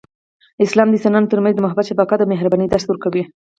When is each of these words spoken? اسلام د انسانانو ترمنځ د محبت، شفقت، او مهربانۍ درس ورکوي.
اسلام 0.65 0.87
د 0.89 0.93
انسانانو 0.95 1.31
ترمنځ 1.31 1.53
د 1.55 1.59
محبت، 1.65 1.85
شفقت، 1.89 2.19
او 2.21 2.31
مهربانۍ 2.33 2.67
درس 2.69 2.85
ورکوي. 2.87 3.23